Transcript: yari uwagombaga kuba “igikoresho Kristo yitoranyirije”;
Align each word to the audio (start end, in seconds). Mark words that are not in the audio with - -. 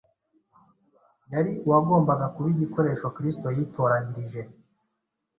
yari 1.33 1.51
uwagombaga 1.65 2.25
kuba 2.33 2.47
“igikoresho 2.55 3.05
Kristo 3.15 3.47
yitoranyirije”; 3.55 4.41